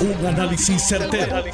[0.00, 1.44] Un análisis certero,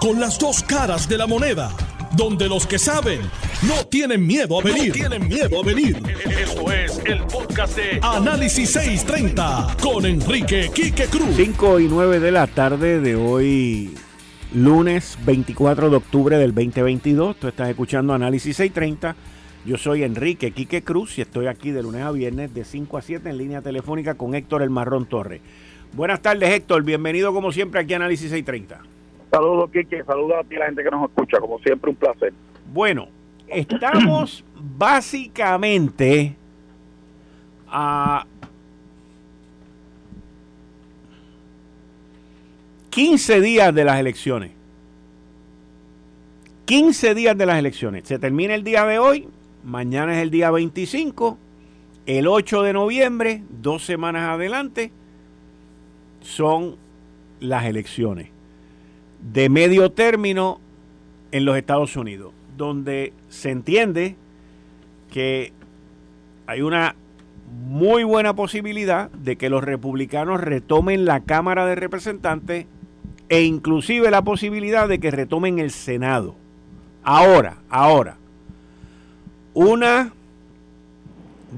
[0.00, 1.70] Con las dos caras de la moneda.
[2.16, 3.20] Donde los que saben
[3.62, 4.92] no tienen miedo a venir.
[4.92, 6.02] tienen miedo a venir.
[6.40, 11.36] Esto es el podcast de Análisis 630 con Enrique Quique Cruz.
[11.36, 13.94] 5 y 9 de la tarde de hoy,
[14.52, 17.36] lunes 24 de octubre del 2022.
[17.36, 19.14] Tú estás escuchando Análisis 630.
[19.64, 23.02] Yo soy Enrique Quique Cruz y estoy aquí de lunes a viernes de 5 a
[23.02, 25.40] 7 en línea telefónica con Héctor El Marrón Torres.
[25.94, 26.84] Buenas tardes, Héctor.
[26.84, 28.80] Bienvenido como siempre aquí a Análisis 630.
[29.30, 30.04] Saludos, Kike.
[30.04, 31.38] Saludos a ti, la gente que nos escucha.
[31.38, 32.32] Como siempre, un placer.
[32.72, 33.08] Bueno,
[33.46, 34.42] estamos
[34.78, 36.34] básicamente
[37.68, 38.24] a
[42.88, 44.52] 15 días de las elecciones.
[46.64, 48.04] 15 días de las elecciones.
[48.08, 49.28] Se termina el día de hoy,
[49.62, 51.36] mañana es el día 25,
[52.06, 54.90] el 8 de noviembre, dos semanas adelante
[56.22, 56.76] son
[57.40, 58.28] las elecciones
[59.32, 60.60] de medio término
[61.30, 64.16] en los Estados Unidos, donde se entiende
[65.10, 65.52] que
[66.46, 66.96] hay una
[67.70, 72.66] muy buena posibilidad de que los republicanos retomen la Cámara de Representantes
[73.28, 76.34] e inclusive la posibilidad de que retomen el Senado.
[77.04, 78.16] Ahora, ahora,
[79.54, 80.12] una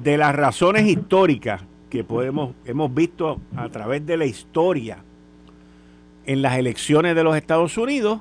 [0.03, 1.63] de las razones históricas
[1.95, 4.99] que podemos, hemos visto a través de la historia
[6.27, 8.21] en las elecciones de los Estados Unidos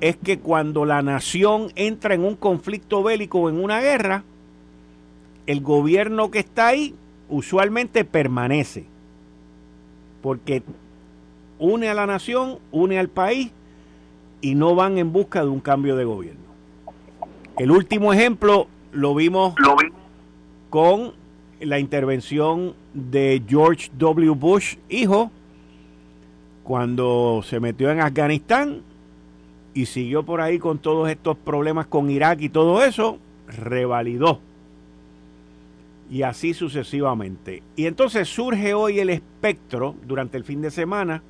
[0.00, 4.22] es que cuando la nación entra en un conflicto bélico o en una guerra,
[5.48, 6.94] el gobierno que está ahí
[7.28, 8.84] usualmente permanece,
[10.22, 10.62] porque
[11.58, 13.50] une a la nación, une al país
[14.40, 16.40] y no van en busca de un cambio de gobierno.
[17.58, 19.98] El último ejemplo lo vimos, lo vimos.
[20.70, 21.21] con
[21.64, 24.30] la intervención de George W.
[24.30, 25.30] Bush, hijo,
[26.62, 28.82] cuando se metió en Afganistán
[29.74, 34.40] y siguió por ahí con todos estos problemas con Irak y todo eso, revalidó.
[36.10, 37.62] Y así sucesivamente.
[37.74, 41.22] Y entonces surge hoy el espectro, durante el fin de semana,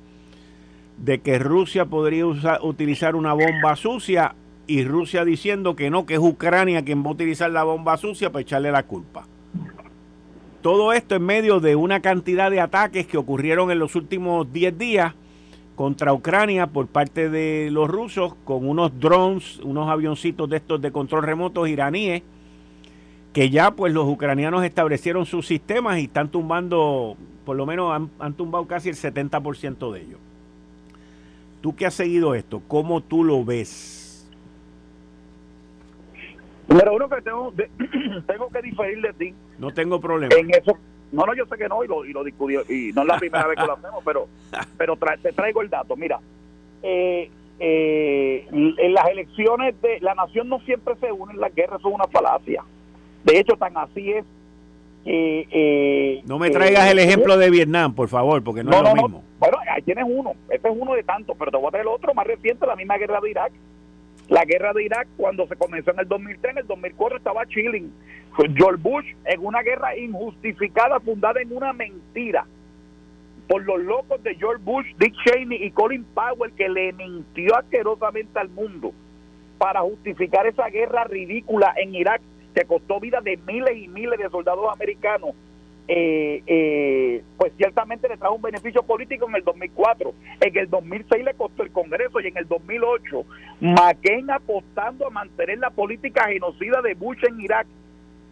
[0.97, 2.25] de que Rusia podría
[2.61, 4.35] utilizar una bomba sucia
[4.67, 8.31] y Rusia diciendo que no, que es Ucrania quien va a utilizar la bomba sucia
[8.31, 9.25] para echarle la culpa.
[10.63, 14.77] Todo esto en medio de una cantidad de ataques que ocurrieron en los últimos 10
[14.77, 15.13] días
[15.75, 20.93] contra Ucrania por parte de los rusos con unos drones, unos avioncitos de estos de
[20.93, 22.23] control remoto iraníes,
[23.33, 28.09] que ya pues los ucranianos establecieron sus sistemas y están tumbando, por lo menos han,
[28.17, 30.19] han tumbado casi el 70% de ellos.
[31.59, 34.02] Tú que has seguido esto, ¿cómo tú lo ves?
[36.67, 37.53] Número uno que tengo,
[38.27, 39.33] tengo que diferir de ti.
[39.59, 40.33] No tengo problema.
[40.35, 40.77] En eso,
[41.11, 43.17] no, no, yo sé que no y lo, y lo discutió y no es la
[43.17, 44.27] primera vez que lo hacemos, pero,
[44.77, 45.95] pero te traigo el dato.
[45.95, 46.19] Mira,
[46.81, 47.29] eh,
[47.59, 52.07] eh, en las elecciones de la nación no siempre se unen, las guerras son una
[52.07, 52.63] falacia.
[53.23, 54.25] De hecho, tan así es
[55.03, 55.47] que...
[55.51, 59.23] Eh, no me traigas el ejemplo de Vietnam, por favor, porque no, es lo mismo.
[59.39, 61.93] Bueno, ahí tienes uno, este es uno de tantos, pero te voy a traer el
[61.93, 63.51] otro más reciente, la misma guerra de Irak
[64.33, 67.93] la guerra de Irak, cuando se comenzó en el 2003, en el 2004 estaba chilling.
[68.55, 72.47] George Bush en una guerra injustificada, fundada en una mentira
[73.47, 78.39] por los locos de George Bush, Dick Cheney y Colin Powell, que le mintió asquerosamente
[78.39, 78.91] al mundo
[79.59, 82.21] para justificar esa guerra ridícula en Irak
[82.55, 85.35] que costó vida de miles y miles de soldados americanos
[85.87, 90.13] eh, eh, pues ciertamente le trajo un beneficio político en el 2004.
[90.39, 93.25] En el 2006 le costó el Congreso y en el 2008
[93.59, 97.67] McCain apostando a mantener la política genocida de Bush en Irak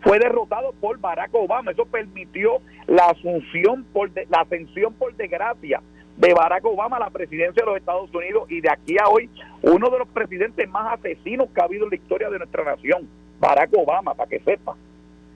[0.01, 1.71] fue derrotado por Barack Obama.
[1.71, 5.81] Eso permitió la asunción por la ascensión por desgracia
[6.17, 9.29] de Barack Obama a la presidencia de los Estados Unidos y de aquí a hoy
[9.61, 13.07] uno de los presidentes más asesinos que ha habido en la historia de nuestra nación,
[13.39, 14.75] Barack Obama, para que sepa.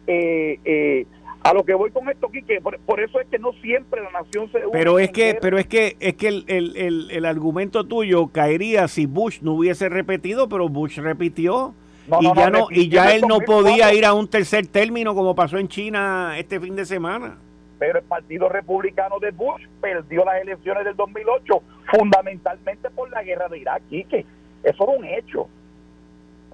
[0.08, 1.06] Eh, eh,
[1.46, 4.52] a lo que voy con esto, Quique, por, eso es que no siempre la nación
[4.52, 9.06] se Pero es que, pero es que, es que el, el, argumento tuyo caería si
[9.06, 11.76] Bush no hubiese repetido, pero Bush repitió.
[12.20, 15.60] y ya no, y ya él no podía ir a un tercer término como pasó
[15.60, 17.38] en China este fin de semana.
[17.78, 23.50] Pero el Partido Republicano de Bush perdió las elecciones del 2008 fundamentalmente por la guerra
[23.50, 24.26] de Irak, Quique.
[24.64, 25.48] Eso era un hecho.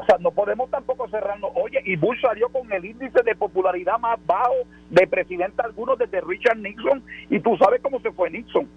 [0.01, 1.51] O sea, no podemos tampoco cerrarnos.
[1.53, 4.53] Oye, y Bush salió con el índice de popularidad más bajo
[4.89, 7.03] de presidente alguno desde Richard Nixon.
[7.29, 8.67] Y tú sabes cómo se fue Nixon.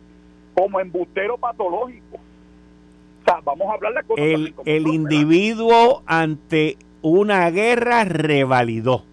[0.54, 2.16] Como embustero patológico.
[2.16, 9.04] O sea, vamos a hablar de cosas El, el individuo ante una guerra revalidó.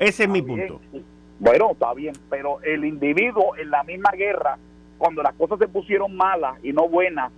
[0.00, 0.80] Ese es mi punto.
[1.38, 4.58] Bueno, está bien, pero el individuo en la misma guerra
[4.98, 7.30] cuando las cosas se pusieron malas y no buenas,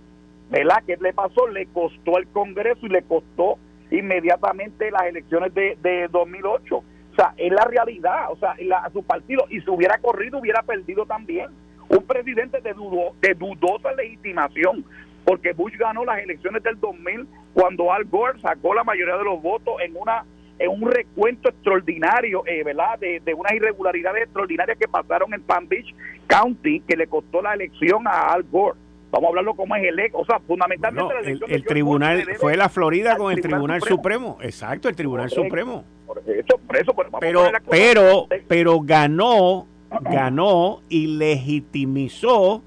[0.51, 0.83] ¿verdad?
[0.85, 1.47] ¿Qué le pasó?
[1.47, 3.57] Le costó el Congreso y le costó
[3.89, 6.75] inmediatamente las elecciones de, de 2008.
[6.77, 8.31] O sea, es la realidad.
[8.31, 11.47] O sea, la, su partido, y si hubiera corrido, hubiera perdido también.
[11.89, 14.85] Un presidente de, dudo, de dudosa legitimación,
[15.25, 19.41] porque Bush ganó las elecciones del 2000 cuando Al Gore sacó la mayoría de los
[19.41, 20.25] votos en una
[20.57, 22.99] en un recuento extraordinario, eh, ¿verdad?
[22.99, 25.87] De, de, unas irregularidades extraordinarias que pasaron en Palm Beach
[26.27, 28.77] County que le costó la elección a Al Gore.
[29.11, 33.17] Vamos a hablarlo como es el o sea, fundamentalmente la el, tribunal fue la Florida
[33.17, 34.37] con el Tribunal, Supremo.
[34.41, 35.83] exacto, el Tribunal Supremo.
[36.07, 39.67] Por eso, por eso, pero pero pero ganó
[40.01, 42.63] ganó y legitimizó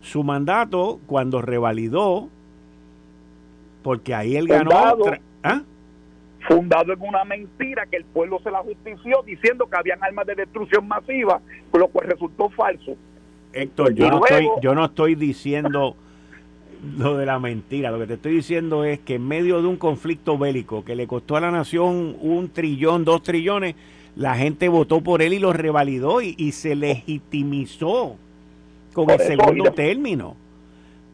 [0.00, 2.28] su mandato cuando revalidó
[3.84, 4.70] porque ahí él ganó
[5.44, 5.62] ¿ah?
[6.48, 10.34] fundado en una mentira que el pueblo se la justició diciendo que habían armas de
[10.34, 11.40] destrucción masiva,
[11.72, 12.96] lo cual resultó falso.
[13.54, 15.96] Héctor, yo no, estoy, yo no estoy diciendo
[16.98, 19.76] lo de la mentira, lo que te estoy diciendo es que en medio de un
[19.76, 23.74] conflicto bélico que le costó a la nación un trillón, dos trillones,
[24.16, 28.16] la gente votó por él y lo revalidó y, se legitimizó
[28.92, 30.36] con el segundo término.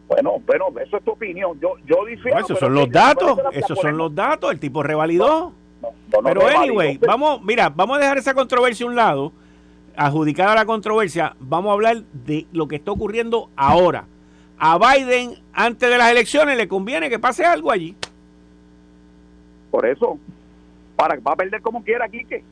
[0.09, 1.59] Bueno, bueno, eso es tu opinión.
[1.61, 2.31] Yo, yo dije.
[2.37, 4.51] esos son los datos, esos son los datos.
[4.51, 5.53] El tipo revalidó.
[6.23, 9.33] pero anyway, vamos, mira, vamos a dejar esa controversia a un lado.
[10.03, 14.07] Adjudicada la controversia, vamos a hablar de lo que está ocurriendo ahora.
[14.59, 17.95] A Biden, antes de las elecciones, le conviene que pase algo allí.
[19.71, 20.19] Por eso,
[20.97, 22.43] para va a perder como quiera, Quique.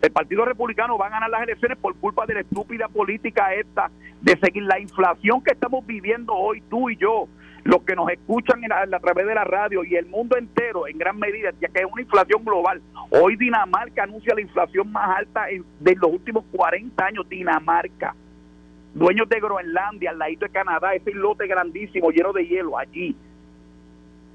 [0.00, 3.90] El Partido Republicano va a ganar las elecciones por culpa de la estúpida política esta
[4.20, 7.26] de seguir la inflación que estamos viviendo hoy, tú y yo,
[7.66, 11.18] los que nos escuchan a, través de la radio y el mundo entero en gran
[11.18, 12.80] medida, ya que es una inflación global.
[13.10, 15.46] Hoy Dinamarca anuncia la inflación más alta
[15.80, 18.14] de los últimos 40 años, Dinamarca.
[18.94, 23.14] Dueños de Groenlandia, al ladito de Canadá, ese lote grandísimo lleno de hielo allí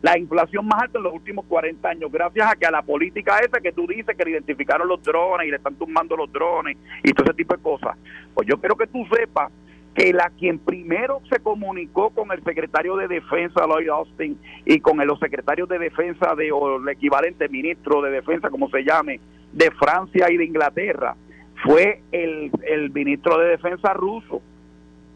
[0.01, 3.38] la inflación más alta en los últimos 40 años, gracias a que a la política
[3.39, 6.77] esa que tú dices que le identificaron los drones y le están tumbando los drones
[7.04, 7.98] y todo ese tipo de cosas.
[8.34, 9.51] Pues yo quiero que tú sepas
[9.96, 15.06] que la quien primero se comunicó con el secretario de defensa Lloyd Austin y con
[15.06, 19.20] los secretarios de defensa de o el equivalente ministro de defensa como se llame
[19.52, 21.16] de Francia y de Inglaterra
[21.64, 24.42] fue el, el ministro de defensa ruso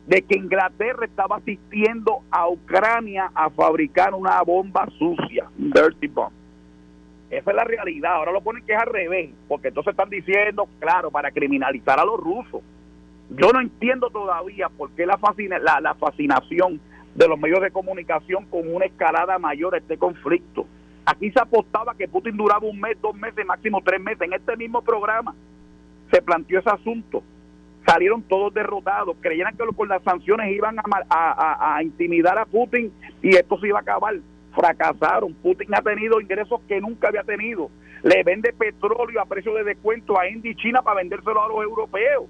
[0.08, 6.32] de que Inglaterra estaba asistiendo a Ucrania a fabricar una bomba sucia, dirty bomb.
[7.30, 8.14] Esa es la realidad.
[8.14, 12.06] Ahora lo ponen que es al revés, porque entonces están diciendo, claro, para criminalizar a
[12.06, 12.62] los rusos.
[13.30, 15.20] Yo no entiendo todavía por qué la,
[15.62, 16.80] la, la fascinación
[17.16, 20.66] de los medios de comunicación con una escalada mayor a este conflicto.
[21.06, 24.22] Aquí se apostaba que Putin duraba un mes, dos meses, máximo tres meses.
[24.22, 25.36] En este mismo programa
[26.12, 27.24] se planteó ese asunto
[27.86, 33.60] salieron todos derrotados, creyeran que con las sanciones iban a, intimidar a Putin y esto
[33.60, 34.16] se iba a acabar.
[34.54, 35.34] Fracasaron.
[35.34, 37.70] Putin ha tenido ingresos que nunca había tenido.
[38.04, 41.64] Le vende petróleo a precio de descuento a India y China para vendérselo a los
[41.64, 42.26] europeos,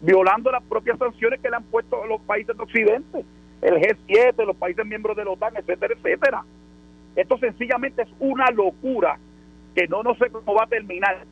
[0.00, 3.24] violando las propias sanciones que le han puesto los países de Occidente,
[3.62, 6.44] el G7, los países miembros de la OTAN, etcétera, etcétera.
[7.14, 9.18] Esto sencillamente es una locura
[9.74, 11.24] que no, no sé cómo va a terminar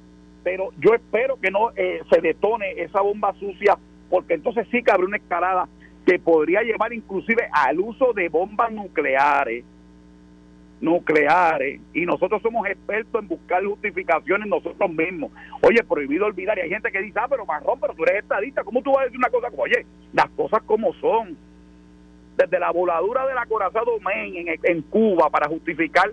[0.45, 3.77] pero yo espero que no eh, se detone esa bomba sucia,
[4.11, 5.67] porque entonces sí que habrá una escalada
[6.07, 9.65] que podría llevar inclusive al uso de bombas nucleares
[10.85, 15.33] nucleares y nosotros somos expertos en buscar justificaciones nosotros mismos.
[15.63, 18.63] Oye, prohibido olvidar, y hay gente que dice, ah, pero marrón, pero tú eres estadista,
[18.63, 21.37] ¿cómo tú vas a decir una cosa como, oye, las cosas como son?
[22.37, 26.11] Desde la voladura del acorazado Maine en, en Cuba para justificar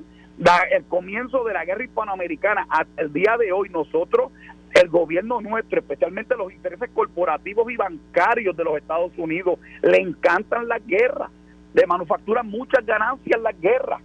[0.72, 4.32] el comienzo de la guerra hispanoamericana hasta el día de hoy, nosotros,
[4.74, 10.68] el gobierno nuestro, especialmente los intereses corporativos y bancarios de los Estados Unidos, le encantan
[10.68, 11.30] las guerras,
[11.74, 14.02] le manufacturan muchas ganancias las guerras.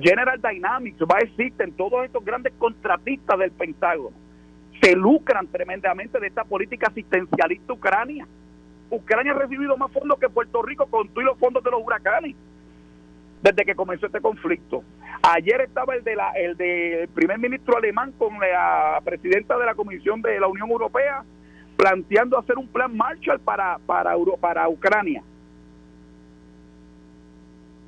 [0.00, 4.16] General Dynamics, va existen todos estos grandes contratistas del Pentágono,
[4.80, 8.26] se lucran tremendamente de esta política asistencialista Ucrania.
[8.90, 12.34] Ucrania ha recibido más fondos que Puerto Rico con todos los fondos de los huracanes
[13.42, 14.84] desde que comenzó este conflicto.
[15.22, 19.74] Ayer estaba el de la el del primer ministro alemán con la presidenta de la
[19.74, 21.24] Comisión de la Unión Europea
[21.76, 25.22] planteando hacer un plan Marshall para para para Ucrania.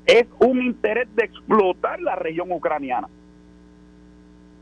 [0.07, 3.09] Es un interés de explotar la región ucraniana.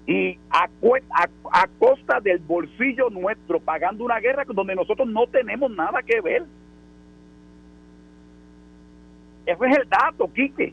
[0.07, 0.69] Y a,
[1.11, 6.21] a, a costa del bolsillo nuestro, pagando una guerra donde nosotros no tenemos nada que
[6.21, 6.45] ver.
[9.47, 10.73] Ese es el dato, Quique.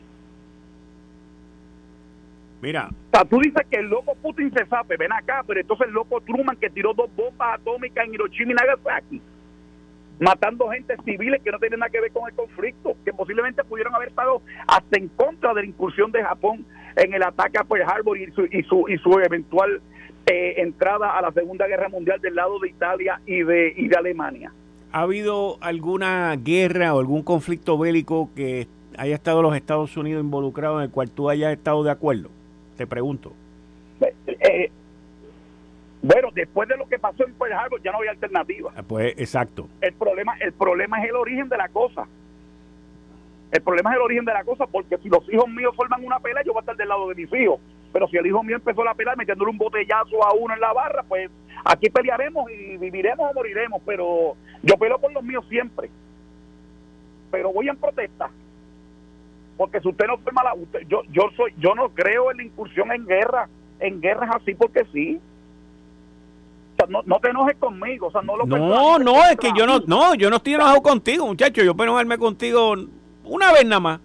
[2.60, 2.88] Mira.
[2.90, 5.94] O sea, tú dices que el loco Putin se sabe, ven acá, pero entonces el
[5.94, 9.22] loco Truman que tiró dos bombas atómicas en Hiroshima y Nagasaki.
[10.20, 13.94] Matando gente civiles que no tienen nada que ver con el conflicto, que posiblemente pudieron
[13.94, 17.88] haber estado hasta en contra de la incursión de Japón en el ataque a Pearl
[17.88, 19.80] Harbor y su, y su, y su eventual
[20.26, 23.96] eh, entrada a la Segunda Guerra Mundial del lado de Italia y de, y de
[23.96, 24.52] Alemania.
[24.92, 28.66] ¿Ha habido alguna guerra o algún conflicto bélico que
[28.98, 32.28] haya estado los Estados Unidos involucrados en el cual tú hayas estado de acuerdo?
[32.76, 33.32] Te pregunto.
[34.02, 34.70] Eh, eh,
[36.02, 38.72] bueno, después de lo que pasó en Pearl Harbor ya no había alternativa.
[38.74, 39.68] Ah, pues exacto.
[39.80, 42.06] El problema, el problema es el origen de la cosa.
[43.52, 46.18] El problema es el origen de la cosa porque si los hijos míos forman una
[46.20, 47.60] pelea, yo voy a estar del lado de mis hijos.
[47.92, 50.72] Pero si el hijo mío empezó la pelea metiéndole un botellazo a uno en la
[50.72, 51.30] barra, pues
[51.64, 53.82] aquí pelearemos y viviremos o moriremos.
[53.84, 55.90] Pero yo peleo por los míos siempre.
[57.30, 58.30] Pero voy en protesta.
[59.56, 60.54] Porque si usted no forma la...
[60.54, 63.48] Usted, yo, yo, soy, yo no creo en la incursión en guerra,
[63.80, 65.20] en guerras así porque sí
[66.88, 69.80] no, no, te enojes conmigo, o sea, no lo No, no, es que yo no,
[69.86, 72.74] no, yo no estoy enojado contigo, muchacho, yo puedo enojarme contigo
[73.24, 74.00] una vez nada más.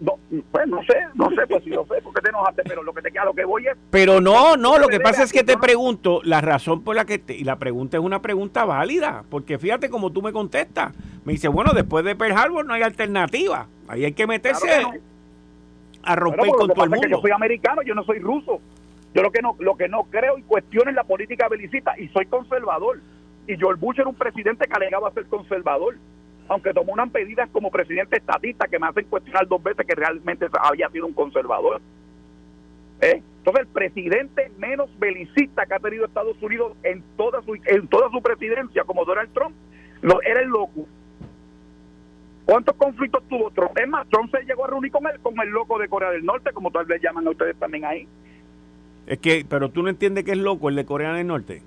[0.00, 0.18] No,
[0.50, 2.94] pues no sé, no sé, pues si no sé por qué te enojaste, pero lo
[2.94, 3.76] que te queda, lo que voy es...
[3.90, 7.18] Pero no, no, lo que pasa es que te pregunto, la razón por la que
[7.18, 11.34] te, y la pregunta es una pregunta válida, porque fíjate como tú me contestas, me
[11.34, 14.86] dice, bueno, después de Pearl Harbor no hay alternativa, ahí hay que meterse
[16.02, 17.08] a romper con todo el mundo.
[17.08, 18.58] yo soy americano, yo no soy ruso,
[19.14, 22.08] yo lo que no lo que no creo y cuestiono es la política belicista y
[22.08, 23.00] soy conservador.
[23.46, 25.96] Y George Bush era un presidente que alegaba ser conservador,
[26.48, 30.46] aunque tomó unas medidas como presidente estatista que me hacen cuestionar dos veces que realmente
[30.60, 31.80] había sido un conservador.
[33.00, 33.22] ¿Eh?
[33.38, 38.10] Entonces el presidente menos belicista que ha tenido Estados Unidos en toda su en toda
[38.10, 39.56] su presidencia, como Donald Trump,
[40.24, 40.86] era el loco.
[42.44, 43.76] ¿Cuántos conflictos tuvo Trump?
[43.76, 46.24] Es más, Trump se llegó a reunir con él, con el loco de Corea del
[46.24, 48.08] Norte, como tal vez llaman a ustedes también ahí.
[49.10, 51.62] Es que, pero tú no entiendes que es loco el de Corea del Norte.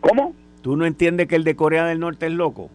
[0.00, 0.36] ¿Cómo?
[0.62, 2.70] ¿Tú no entiendes que el de Corea del Norte es loco?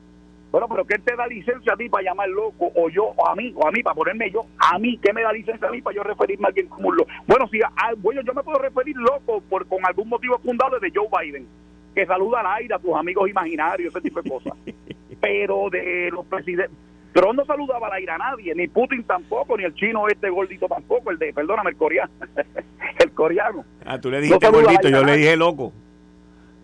[0.51, 2.73] Bueno, pero ¿qué te da licencia a ti para llamar loco?
[2.75, 5.21] O yo, o a mí, o a mí, para ponerme yo, a mí, ¿qué me
[5.21, 7.09] da licencia a mí para yo referirme a alguien como un loco?
[7.25, 7.61] Bueno, si
[7.99, 11.47] bueno, yo me puedo referir loco por con algún motivo fundado de Joe Biden,
[11.95, 14.57] que saluda al aire a tus amigos imaginarios, ese tipo de cosas.
[15.21, 16.77] pero de los presidentes,
[17.13, 20.67] Trump no saludaba al aire a nadie, ni Putin tampoco, ni el chino este gordito
[20.67, 22.11] tampoco, el de, perdóname, el coreano.
[22.99, 23.65] el coreano.
[23.85, 25.73] Ah, tú le dijiste gordito, yo le dije loco.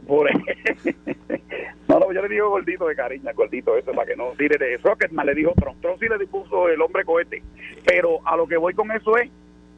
[0.07, 0.29] Por
[1.87, 4.75] no, no, yo le digo gordito de cariño, gordito eso, para que no tire de
[4.75, 4.95] eso.
[4.97, 5.81] Que le dijo Trump.
[5.81, 7.41] Trump sí le dispuso el hombre cohete.
[7.85, 9.31] Pero a lo que voy con eso es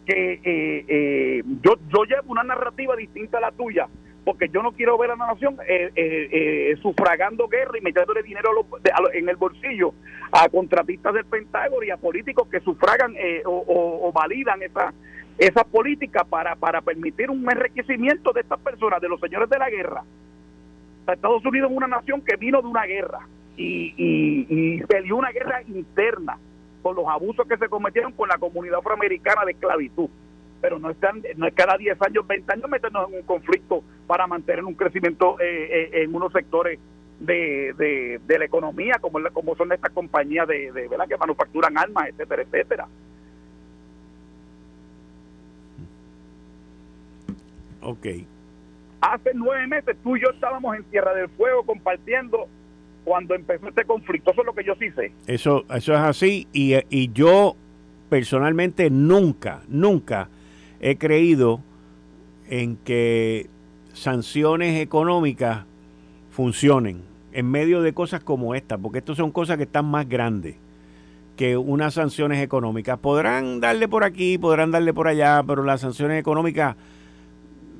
[0.06, 3.88] que eh, eh, yo, yo llevo una narrativa distinta a la tuya,
[4.28, 8.24] porque yo no quiero ver a la nación eh, eh, eh sufragando guerra y metiéndole
[8.24, 8.50] dinero
[9.14, 9.94] en el bolsillo
[10.34, 14.94] a contratistas del Pentágono y a políticos que sufragan eh, o, validan esa,
[15.38, 19.70] esa política para, para permitir un enriquecimiento de estas personas, de los señores de la
[19.70, 20.04] guerra.
[21.08, 23.20] Estados Unidos es una nación que vino de una guerra
[23.56, 26.38] y, y, y peleó una guerra interna
[26.82, 30.10] con los abusos que se cometieron con la comunidad afroamericana de esclavitud
[30.62, 34.28] pero no, están, no es cada 10 años, 20 años meternos en un conflicto para
[34.28, 36.80] mantener un crecimiento eh, eh, en unos sectores
[37.20, 41.08] de, de, la economía, como, como son estas compañías de, de ¿verdad?
[41.08, 42.88] que manufacturan armas, etcétera, etcétera.
[47.82, 48.06] Ok.
[49.00, 52.48] Hace nueve meses tú y yo estábamos en Tierra del Fuego compartiendo
[53.04, 54.32] cuando empezó este conflicto.
[54.32, 55.14] Eso es lo que yo sí sé.
[55.28, 56.48] Eso, eso es así.
[56.52, 57.56] Y, y yo
[58.10, 60.30] personalmente nunca, nunca
[60.80, 61.62] he creído
[62.50, 63.50] en que
[63.94, 65.66] sanciones económicas
[66.32, 70.56] funcionen en medio de cosas como esta, porque estas son cosas que están más grandes
[71.38, 72.98] que unas sanciones económicas.
[73.00, 76.76] Podrán darle por aquí, podrán darle por allá, pero las sanciones económicas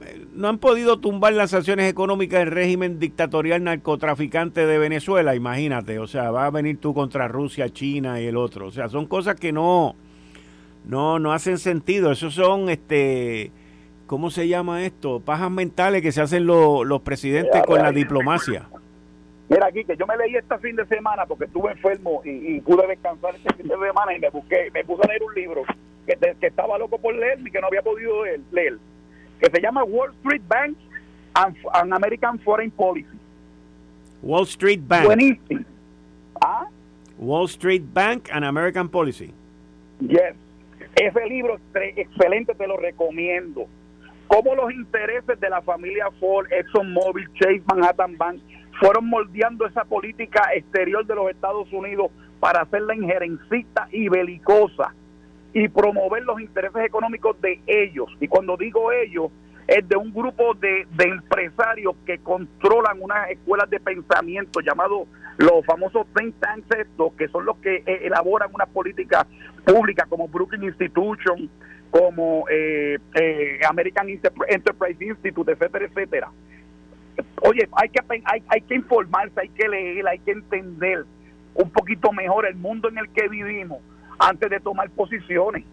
[0.06, 6.00] eh, no han podido tumbar las sanciones económicas del régimen dictatorial narcotraficante de Venezuela, imagínate,
[6.00, 9.08] o sea, va a venir tú contra Rusia, China y el otro, o sea, son
[9.08, 9.96] cosas que no,
[10.88, 12.12] no, no hacen sentido.
[12.12, 13.52] Esos son, este,
[14.08, 15.20] ¿cómo se llama esto?
[15.20, 18.68] Pajas mentales que se hacen los presidentes con la diplomacia.
[19.50, 22.86] Mira aquí, que yo me leí este fin de semana porque estuve enfermo y, pude
[22.88, 25.64] descansar este fin de semana y me busqué, me puse a leer un libro
[26.06, 28.78] que, que estaba loco por leer y que no había podido leer,
[29.40, 30.78] que se llama Wall Street Bank
[31.34, 33.08] and, American Foreign Policy.
[34.22, 35.06] Wall Street Bank.
[35.06, 35.62] Buenísimo.
[36.42, 36.68] ¿Ah?
[37.18, 39.34] Wall Street Bank and American Policy.
[40.02, 40.36] Yes.
[40.98, 43.68] Ese libro excelente, te lo recomiendo.
[44.26, 48.42] Cómo los intereses de la familia Ford, ExxonMobil, Chase Manhattan Bank
[48.80, 54.96] fueron moldeando esa política exterior de los Estados Unidos para hacerla injerencista y belicosa
[55.54, 58.08] y promover los intereses económicos de ellos.
[58.20, 59.32] Y cuando digo ellos,
[59.68, 65.06] es de un grupo de, de empresarios que controlan unas escuelas de pensamiento llamado
[65.38, 69.26] los famosos think tanks estos, que son los que eh, elaboran una política
[69.66, 71.50] pública como Brookings Institution,
[71.92, 76.32] como eh, eh, American Enterprise Institute, etcétera, etcétera.
[77.42, 78.00] Oye, hay que,
[78.48, 81.06] hay, que informarse, hay que leer, hay que entender
[81.56, 83.80] un poquito mejor el mundo en el que vivimos
[84.20, 85.64] antes de tomar posiciones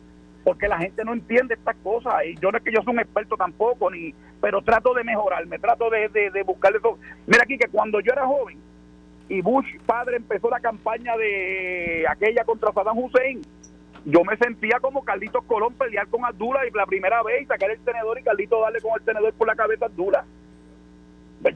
[0.42, 3.00] porque la gente no entiende estas cosas y yo no es que yo soy un
[3.00, 6.78] experto tampoco ni pero trato de mejorar me trato de, de, de buscarle
[7.26, 8.58] mira aquí que cuando yo era joven
[9.28, 13.42] y Bush padre empezó la campaña de aquella contra Saddam Hussein.
[14.04, 17.70] Yo me sentía como Carlitos Colón pelear con Abdullah y la primera vez y sacar
[17.70, 20.24] el tenedor y Carlitos darle con el tenedor por la cabeza a Abdullah.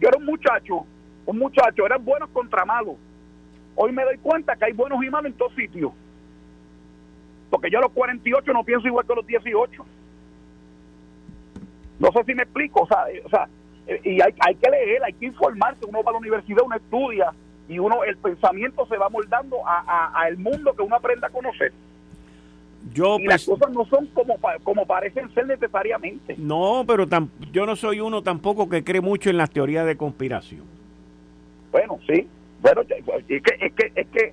[0.01, 0.87] Yo era un muchacho
[1.29, 2.97] un muchacho eran buenos contra malos.
[3.75, 5.93] Hoy me doy cuenta que hay buenos y malos en todos sitios.
[7.51, 9.85] Porque yo a los 48 no pienso igual que a los 18.
[11.99, 13.47] No sé si me explico, o sea, eh, o sea
[13.87, 16.77] eh, y hay, hay que leer, hay que informarse, uno va a la universidad, uno
[16.77, 17.31] estudia
[17.69, 21.73] y uno el pensamiento se va moldando a, el mundo que uno aprende a conocer.
[22.95, 26.37] Yo y las cosas no son como, como parecen ser necesariamente.
[26.39, 27.07] No, pero
[27.53, 30.63] yo no soy uno tampoco que cree mucho en las teorías de conspiración.
[31.71, 32.27] Bueno, sí.
[32.63, 34.33] Bueno, es que, es que, es que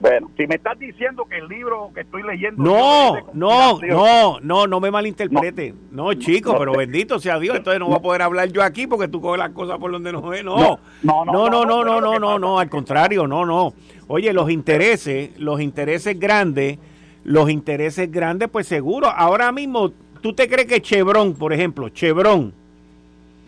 [0.00, 2.62] bueno, si me estás diciendo que el libro que estoy leyendo...
[2.62, 5.74] No, no, no, no, no me malinterprete.
[5.90, 9.08] No, chico, pero bendito sea Dios, entonces no, voy a poder hablar yo aquí porque
[9.08, 10.44] tú coges las cosas por donde no es.
[10.44, 13.74] No, no, no, no, no, no, no, no, no, no, al contrario, no, no.
[14.06, 16.78] Oye, los intereses, los intereses grandes,
[17.24, 19.08] los intereses grandes, pues seguro.
[19.08, 19.90] Ahora mismo,
[20.22, 22.52] ¿tú te crees que Chevron, por ejemplo, Chevron?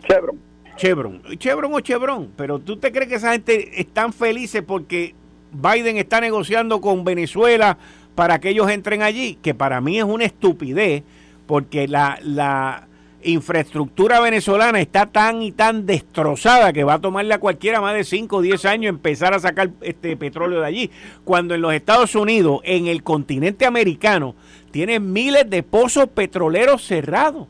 [0.05, 0.51] Chevron.
[0.75, 5.13] Chevron, Chevron o Chevron, pero tú te crees que esa gente están felices porque
[5.51, 7.77] Biden está negociando con Venezuela
[8.15, 11.03] para que ellos entren allí, que para mí es una estupidez,
[11.45, 12.87] porque la, la
[13.23, 18.03] infraestructura venezolana está tan y tan destrozada que va a tomarle a cualquiera más de
[18.03, 20.91] 5 o 10 años empezar a sacar este petróleo de allí.
[21.23, 24.35] Cuando en los Estados Unidos, en el continente americano,
[24.71, 27.47] tienen miles de pozos petroleros cerrados.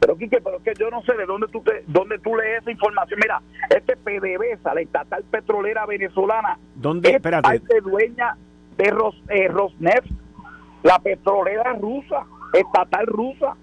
[0.00, 2.70] Pero Quique, pero que yo no sé de dónde tú te, dónde tú lees esa
[2.70, 3.20] información.
[3.22, 7.10] Mira, este PDVSA, la estatal petrolera venezolana, ¿Dónde?
[7.10, 8.36] es parte dueña
[8.78, 10.10] de Ros, eh, Rosneft,
[10.82, 13.54] la petrolera rusa, estatal rusa.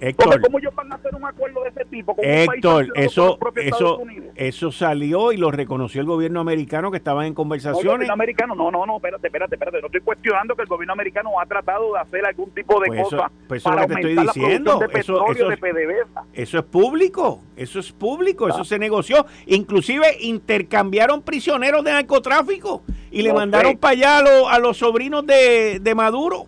[0.00, 2.14] Héctor, ¿Cómo ellos van a hacer un acuerdo de ese tipo?
[2.14, 4.02] Con Héctor, eso, eso,
[4.34, 7.84] eso salió y lo reconoció el gobierno americano que estaban en conversaciones.
[7.84, 9.80] el gobierno americano, no, no, no, espérate, espérate, espérate.
[9.80, 13.02] No estoy cuestionando que el gobierno americano ha tratado de hacer algún tipo de pues
[13.04, 14.78] cosa pues para es lo que te estoy diciendo.
[14.78, 16.24] De eso, eso, de PDVSA.
[16.32, 19.26] eso es público, eso es público, eso se negoció.
[19.46, 25.26] Inclusive intercambiaron prisioneros de narcotráfico y le mandaron para allá a, los, a los sobrinos
[25.26, 26.46] de, de Maduro.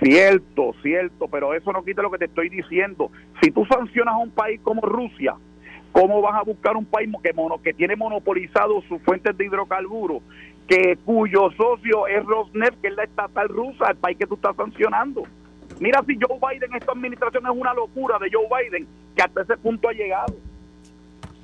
[0.00, 3.10] Cierto, cierto, pero eso no quita lo que te estoy diciendo.
[3.42, 5.34] Si tú sancionas a un país como Rusia,
[5.92, 10.22] ¿cómo vas a buscar un país que, mono, que tiene monopolizado sus fuentes de hidrocarburos,
[10.68, 14.54] que cuyo socio es Rosneft, que es la estatal rusa, el país que tú estás
[14.56, 15.22] sancionando?
[15.80, 19.56] Mira si Joe Biden, esta administración es una locura de Joe Biden, que hasta ese
[19.56, 20.34] punto ha llegado.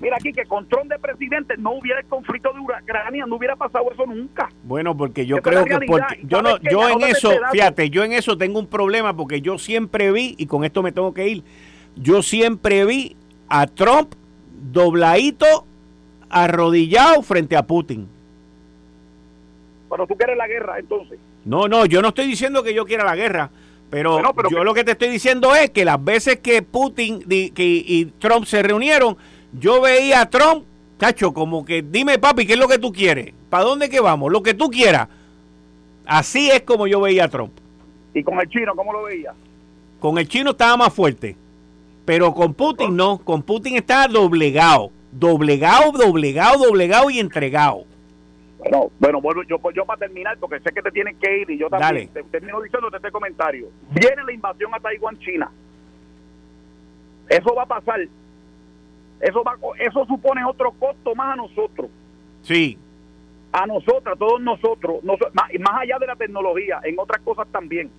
[0.00, 3.56] Mira aquí que con Trump de presidente no hubiera el conflicto de Ucrania, no hubiera
[3.56, 4.50] pasado eso nunca.
[4.64, 5.78] Bueno, porque yo creo que
[6.24, 10.10] yo no yo en eso, fíjate, yo en eso tengo un problema porque yo siempre
[10.12, 11.44] vi y con esto me tengo que ir.
[11.96, 13.16] Yo siempre vi
[13.48, 14.14] a Trump
[14.72, 15.64] dobladito
[16.28, 18.08] arrodillado frente a Putin.
[19.88, 21.18] Pero tú quieres la guerra, entonces.
[21.44, 23.50] No, no, yo no estoy diciendo que yo quiera la guerra.
[23.90, 28.44] Pero, yo lo que te estoy diciendo es que las veces que Putin y Trump
[28.44, 29.16] se reunieron,
[29.58, 30.64] yo veía a Trump,
[30.98, 33.32] cacho, como que dime papi, ¿qué es lo que tú quieres?
[33.50, 34.32] ¿Para dónde que vamos?
[34.32, 35.08] Lo que tú quieras.
[36.06, 37.52] Así es como yo veía a Trump.
[38.12, 39.32] ¿Y con el chino cómo lo veía?
[40.00, 41.36] Con el chino estaba más fuerte.
[42.04, 44.90] Pero con Putin no, con Putin estaba doblegado.
[45.10, 47.84] Doblegado, doblegado, doblegado y entregado.
[48.58, 51.58] Bueno, bueno, vuelvo yo, yo para terminar, porque sé que te tienen que ir y
[51.58, 53.68] yo también te, termino diciéndote este comentario.
[53.90, 55.50] Viene la invasión a Taiwán, China.
[57.28, 58.00] Eso va a pasar
[59.20, 61.90] eso, va, eso supone otro costo más a nosotros.
[62.42, 62.78] Sí.
[63.52, 67.90] A nosotros, a todos nosotros, más, más allá de la tecnología, en otras cosas también.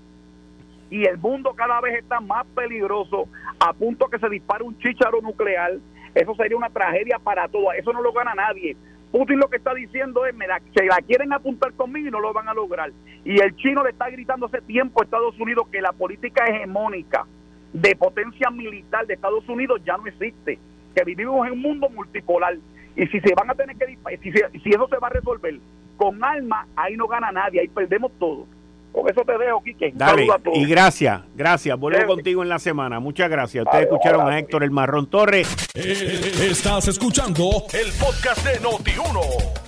[0.90, 3.28] Y el mundo cada vez está más peligroso,
[3.60, 5.74] a punto que se dispare un chicharo nuclear.
[6.14, 7.74] Eso sería una tragedia para todos.
[7.76, 8.78] Eso no lo gana nadie.
[9.12, 12.34] Putin lo que está diciendo es, me se la quieren apuntar conmigo y no lo
[12.34, 12.92] van a lograr.
[13.24, 17.26] Y el chino le está gritando hace tiempo a Estados Unidos que la política hegemónica
[17.74, 20.60] de potencia militar de Estados Unidos ya no existe
[20.96, 22.56] que vivimos en un mundo multipolar
[22.96, 25.60] y si se van a tener que si, si eso se va a resolver
[25.98, 28.48] con alma, ahí no gana nadie, ahí perdemos todo.
[28.96, 29.92] Con eso te dejo, Quique.
[29.94, 31.78] Dale, y gracias, gracias.
[31.78, 33.02] Vuelvo contigo en la semana.
[33.02, 33.66] Muchas gracias.
[33.66, 35.54] Ustedes escucharon a Héctor El Marrón Torres.
[35.76, 39.20] Eh, estás escuchando el podcast de Noti1.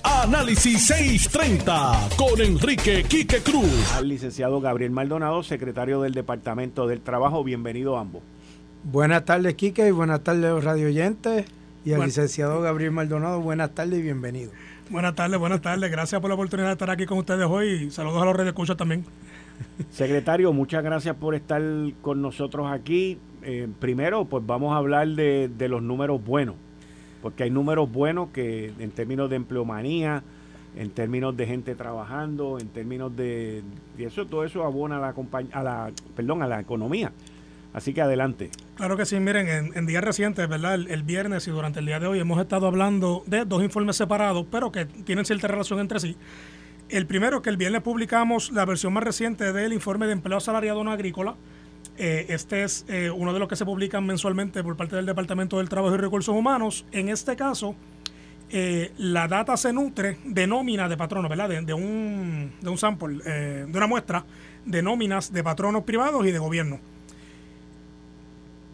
[0.02, 3.94] Análisis 630 con Enrique Quique Cruz.
[3.94, 7.44] Al licenciado Gabriel Maldonado, secretario del Departamento del Trabajo.
[7.44, 8.22] Bienvenido ambos.
[8.90, 11.44] Buenas tardes, Quique, y buenas tardes, los radio oyentes.
[11.84, 14.50] Y al licenciado Gabriel Maldonado, buenas tardes y bienvenido.
[14.88, 15.90] Buenas tardes, buenas tardes.
[15.90, 17.90] Gracias por la oportunidad de estar aquí con ustedes hoy.
[17.90, 19.04] Saludos a los redes escuchas también.
[19.90, 21.60] Secretario, muchas gracias por estar
[22.00, 23.18] con nosotros aquí.
[23.42, 26.54] Eh, primero, pues vamos a hablar de, de, los números buenos,
[27.20, 30.22] porque hay números buenos que en términos de empleomanía,
[30.76, 33.62] en términos de gente trabajando, en términos de
[33.98, 35.14] y eso todo eso abona a la
[35.52, 37.12] a la perdón, a la economía.
[37.72, 38.50] Así que adelante.
[38.76, 40.74] Claro que sí, miren, en, días recientes, ¿verdad?
[40.74, 44.46] El, viernes y durante el día de hoy hemos estado hablando de dos informes separados,
[44.50, 46.16] pero que tienen cierta relación entre sí.
[46.88, 50.82] El primero, que el viernes publicamos la versión más reciente del informe de empleo asalariado
[50.82, 51.36] no agrícola.
[51.98, 55.58] Eh, este es eh, uno de los que se publican mensualmente por parte del Departamento
[55.58, 56.86] del Trabajo y Recursos Humanos.
[56.92, 57.74] En este caso,
[58.48, 61.48] eh, la data se nutre de nóminas de patronos, ¿verdad?
[61.48, 64.24] De, un, de un sample, de una muestra
[64.64, 66.80] de nóminas de patronos privados y de gobierno.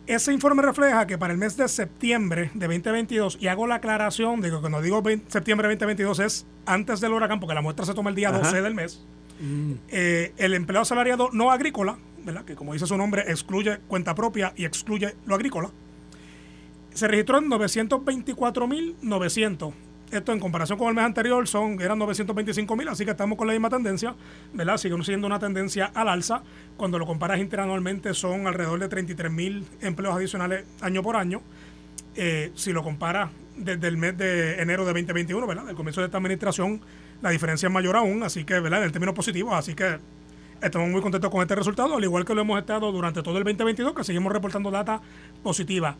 [0.07, 4.43] Ese informe refleja que para el mes de septiembre de 2022, y hago la aclaración
[4.43, 8.11] que cuando digo septiembre de 2022 es antes del huracán, porque la muestra se toma
[8.11, 9.03] el día 12 del mes,
[9.40, 9.73] mm.
[9.88, 12.45] eh, el empleo asalariado no agrícola, ¿verdad?
[12.45, 15.71] que como dice su nombre, excluye cuenta propia y excluye lo agrícola,
[16.93, 19.73] se registró en 924.900
[20.18, 23.46] esto en comparación con el mes anterior son eran 925 mil, así que estamos con
[23.46, 24.14] la misma tendencia,
[24.53, 24.77] ¿verdad?
[24.77, 26.42] Sigue siendo una tendencia al alza.
[26.77, 31.42] Cuando lo comparas interanualmente son alrededor de 33 mil empleos adicionales año por año.
[32.16, 35.64] Eh, si lo comparas desde el mes de enero de 2021, ¿verdad?
[35.64, 36.81] Del comienzo de esta administración,
[37.22, 38.85] la diferencia es mayor aún, así que, ¿verdad?
[38.85, 39.98] En términos positivos, así que
[40.62, 43.44] estamos muy contentos con este resultado, al igual que lo hemos estado durante todo el
[43.44, 45.00] 2022, que seguimos reportando data
[45.42, 45.96] positiva.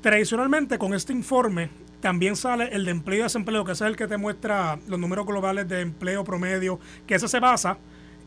[0.00, 4.06] Tradicionalmente, con este informe, también sale el de empleo y desempleo, que es el que
[4.06, 7.78] te muestra los números globales de empleo promedio, que ese se basa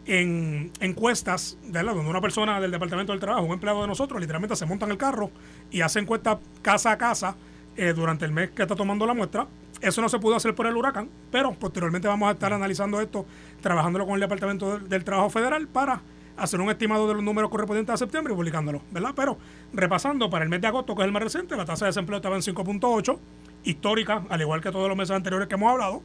[0.05, 4.65] en encuestas, donde una persona del Departamento del Trabajo, un empleado de nosotros, literalmente se
[4.65, 5.29] monta en el carro
[5.69, 7.35] y hace encuestas casa a casa
[7.77, 9.47] eh, durante el mes que está tomando la muestra.
[9.79, 13.25] Eso no se pudo hacer por el huracán, pero posteriormente vamos a estar analizando esto,
[13.61, 16.01] trabajándolo con el Departamento del Trabajo Federal para
[16.37, 19.13] hacer un estimado de los números correspondientes a septiembre y publicándolo, ¿verdad?
[19.15, 19.37] Pero
[19.73, 22.17] repasando, para el mes de agosto, que es el más reciente, la tasa de desempleo
[22.17, 23.17] estaba en 5.8,
[23.63, 26.01] histórica, al igual que todos los meses anteriores que hemos hablado,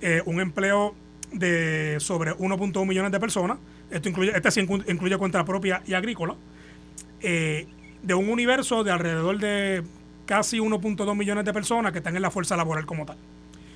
[0.00, 0.94] eh, un empleo
[1.32, 3.58] de sobre 1.1 millones de personas,
[3.90, 6.34] esto incluye, este sí incluye cuenta propia y agrícola,
[7.20, 7.66] eh,
[8.02, 9.82] de un universo de alrededor de
[10.26, 13.16] casi 1.2 millones de personas que están en la fuerza laboral como tal.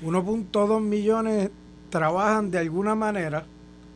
[0.03, 1.51] 1.2 millones
[1.91, 3.45] trabajan de alguna manera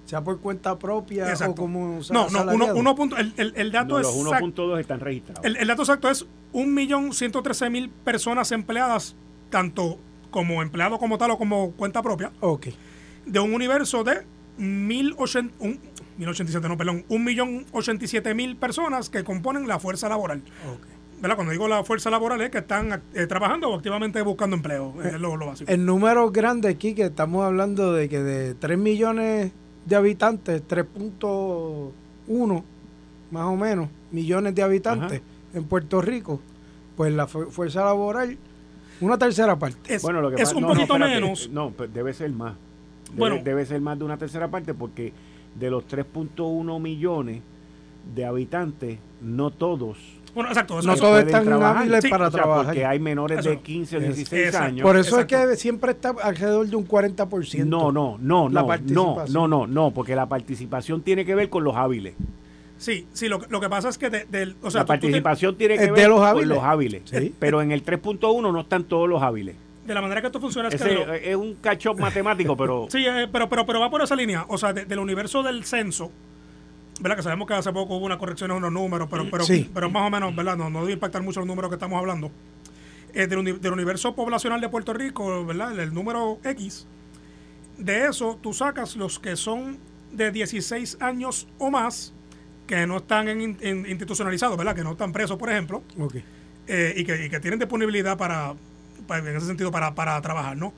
[0.05, 3.99] sea por cuenta propia o como No, no, uno, uno punto, el, el, el, dato
[3.99, 4.07] es.
[4.07, 5.43] Los 1.2 están registrados.
[5.45, 9.17] El, el, dato exacto es 1.113.000 personas empleadas,
[9.51, 9.99] tanto
[10.31, 12.33] como empleado como tal o como cuenta propia.
[12.41, 12.69] Ok.
[13.27, 14.25] De un universo de
[14.59, 20.41] 1.087, no, perdón, 1.087.000 personas que componen la fuerza laboral.
[20.41, 20.93] Okay.
[21.21, 21.37] ¿verdad?
[21.37, 24.95] Cuando digo la fuerza laboral es que están eh, trabajando o activamente buscando empleo.
[25.03, 25.71] Es lo, lo básico.
[25.71, 29.53] El número grande aquí que estamos hablando de que de 3 millones
[29.87, 32.63] de habitantes, 3.1
[33.31, 35.21] más o menos millones de habitantes
[35.53, 36.41] en Puerto Rico,
[36.97, 38.39] pues la fuerza laboral,
[39.01, 39.95] una tercera parte.
[39.95, 41.49] Es, bueno, lo que es un poquito menos.
[41.51, 42.55] No, debe ser más.
[43.07, 45.13] Debe, bueno, debe ser más de una tercera parte porque
[45.59, 47.43] de los 3.1 millones
[48.15, 49.99] de habitantes, no todos
[50.35, 50.83] bueno, exacto.
[50.83, 52.67] no todos están hábiles para trabajar.
[52.67, 54.83] Porque hay menores de 15 o 16 años.
[54.83, 57.65] Por eso es que siempre está alrededor de un 40%.
[57.65, 61.65] No, no, no, no, no, no, no, no, porque la participación tiene que ver con
[61.65, 62.15] los hábiles.
[62.77, 65.91] Sí, sí, lo, lo que pasa es que de, o sea, la participación tiene que
[65.91, 67.03] ver con los hábiles,
[67.39, 69.57] pero en el 3.1 no están todos los hábiles.
[69.87, 71.31] De la manera que esto funciona es que...
[71.31, 72.87] es un catch matemático, pero...
[72.91, 74.47] sí, eh, pero, pero, pero va por esa línea.
[74.49, 76.11] O sea, del universo del censo,
[77.01, 77.17] ¿verdad?
[77.17, 80.07] Que sabemos que hace poco hubo una corrección en unos números, pero, pero, pero más
[80.07, 80.57] o menos, ¿verdad?
[80.57, 82.31] No, no debe impactar mucho los números que estamos hablando.
[83.13, 85.79] Eh, del, del, universo poblacional de Puerto Rico, ¿verdad?
[85.79, 86.87] El número X,
[87.79, 89.79] de eso tú sacas los que son
[90.13, 92.13] de 16 años o más,
[92.67, 94.75] que no están en, institucionalizados, ¿verdad?
[94.75, 95.83] Que no están presos, por ejemplo.
[96.67, 98.55] Eh, y, que, y, que, tienen disponibilidad para,
[99.11, 100.73] en ese sentido, para, para trabajar, ¿no?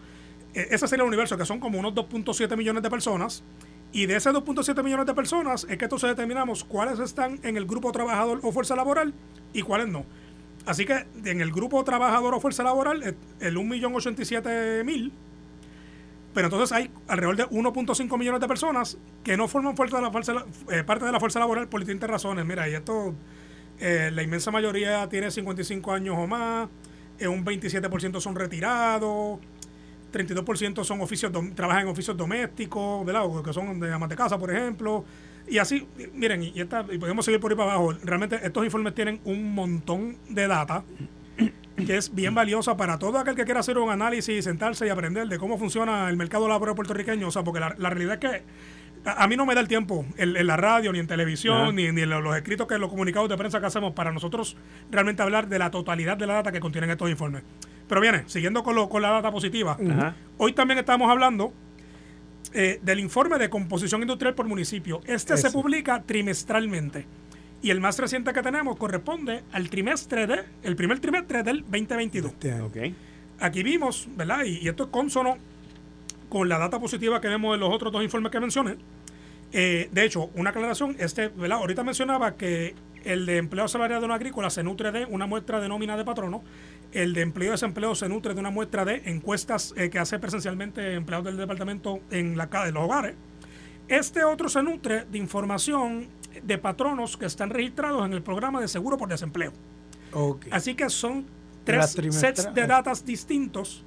[0.52, 3.44] Eh, ese sería el universo, que son como unos 2.7 millones de personas
[3.96, 7.64] y de esos 2.7 millones de personas es que entonces determinamos cuáles están en el
[7.64, 9.14] grupo trabajador o fuerza laboral
[9.54, 10.04] y cuáles no.
[10.66, 15.12] Así que en el grupo trabajador o fuerza laboral, eh, el 1.087.000,
[16.35, 21.12] pero entonces hay alrededor de 1.5 millones de personas que no forman eh, parte de
[21.12, 22.44] la fuerza laboral por distintas razones.
[22.44, 23.14] Mira, y esto,
[23.80, 26.68] eh, la inmensa mayoría tiene 55 años o más,
[27.22, 29.38] un 27% son retirados,
[30.12, 33.25] 32% son oficios trabajan en oficios domésticos, ¿verdad?
[33.25, 35.05] O que son de amas de casa, por ejemplo.
[35.49, 37.92] Y así, miren, y, y podemos seguir por ahí para abajo.
[38.03, 40.85] Realmente estos informes tienen un montón de data
[41.85, 45.29] que es bien valiosa para todo aquel que quiera hacer un análisis, sentarse y aprender
[45.29, 47.29] de cómo funciona el mercado laboral puertorriqueño.
[47.29, 48.42] O sea, porque la, realidad es que
[49.05, 52.03] a, mí no me da el tiempo en, la radio, ni en televisión, ni, ni,
[52.03, 54.57] en los escritos que los comunicados de prensa que hacemos para nosotros
[54.90, 57.42] realmente hablar de la totalidad de la data que contienen estos informes.
[57.88, 59.79] Pero viene, siguiendo con, lo, con la data positiva,
[60.38, 61.53] hoy también estamos hablando
[62.53, 65.01] eh, del informe de composición industrial por municipio.
[65.07, 67.07] Este se publica trimestralmente.
[67.62, 72.33] Y el más reciente que tenemos corresponde al trimestre de, el primer trimestre del 2022.
[72.68, 72.94] Okay.
[73.40, 74.44] Aquí vimos, ¿verdad?
[74.44, 75.37] Y, esto es consono
[76.29, 78.77] con la data positiva que vemos en los otros dos informes que mencioné.
[79.53, 81.59] Eh, de hecho, una aclaración, este, ¿verdad?
[81.59, 85.61] Ahorita mencionaba que el de empleo salarial de una agrícola se nutre de una muestra
[85.61, 86.42] de nómina de patrono.
[86.92, 90.18] El de empleo y desempleo se nutre de una muestra de encuestas eh, que hace
[90.18, 93.14] presencialmente empleados del departamento en, la, en los hogares.
[93.88, 96.09] Este otro se nutre de información
[96.42, 99.53] de patronos que están registrados en el programa de seguro por desempleo.
[100.51, 101.27] Así que son
[101.64, 103.85] tres sets de datos distintos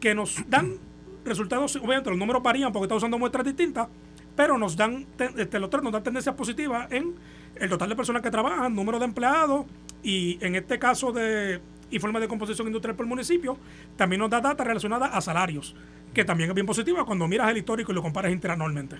[0.00, 0.78] que nos dan
[1.24, 3.88] resultados, obviamente los números varían porque está usando muestras distintas,
[4.34, 7.14] pero nos dan, este, los tres nos dan tendencias positivas en
[7.56, 9.66] el total de personas que trabajan, número de empleados
[10.02, 13.56] y en este caso de informe de composición industrial por municipio,
[13.96, 15.74] también nos da data relacionada a salarios,
[16.14, 18.96] que también es bien positiva cuando miras el histórico y lo comparas interanualmente.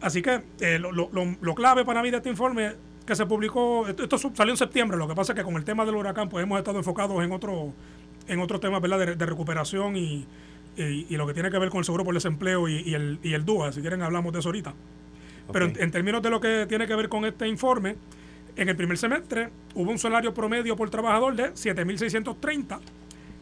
[0.00, 2.72] Así que eh, lo, clave para mí de este informe
[3.04, 5.84] que se publicó, esto, salió en septiembre, lo que pasa es que con el tema
[5.84, 7.72] del huracán pues hemos estado enfocados en otro
[8.28, 9.16] en otros temas ¿verdad?
[9.16, 10.26] De, recuperación y,
[11.10, 13.72] lo que tiene que ver con el seguro por desempleo y, el, y el DUA,
[13.72, 14.74] si quieren hablamos de eso ahorita.
[15.52, 17.96] Pero en, términos de lo que tiene que ver con este informe,
[18.58, 22.80] en el primer semestre hubo un salario promedio por trabajador de 7.630.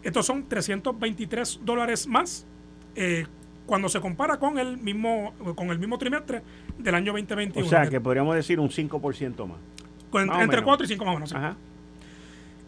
[0.03, 2.47] Estos son 323 dólares más
[2.95, 3.27] eh,
[3.65, 6.43] cuando se compara con el mismo con el mismo trimestre
[6.79, 7.67] del año 2021.
[7.67, 10.43] O sea, que podríamos decir un 5% más.
[10.43, 11.57] entre 4 y 5 más o menos.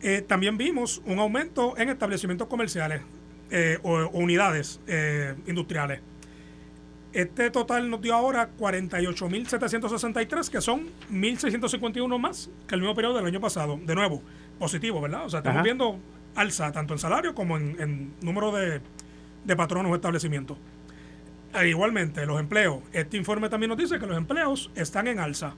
[0.00, 3.02] Eh, también vimos un aumento en establecimientos comerciales
[3.50, 4.80] eh, o, unidades
[5.46, 6.00] industriales.
[7.12, 13.26] Este total nos dio ahora 48.763, que son 1.651 más que el mismo periodo del
[13.26, 13.78] año pasado.
[13.82, 14.22] De nuevo,
[14.58, 15.24] positivo, ¿verdad?
[15.24, 15.98] O sea, estamos viendo
[16.34, 18.80] alza tanto en salario como en, número de,
[19.44, 20.58] de patronos o establecimientos.
[21.54, 22.82] E igualmente, los empleos.
[22.92, 25.54] Este informe también nos dice que los empleos están en alza.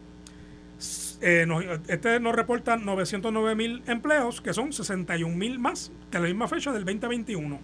[1.20, 1.46] Eh,
[1.88, 6.72] este nos reporta 909 mil empleos, que son 61 mil más que la misma fecha
[6.72, 7.60] del 2021.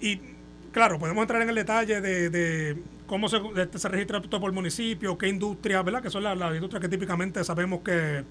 [0.00, 0.20] Y
[0.74, 3.40] claro, podemos entrar en el detalle de, cómo se,
[3.74, 6.02] se registra todo por municipio, qué industria, ¿verdad?
[6.02, 8.24] Que son las industrias que típicamente sabemos que,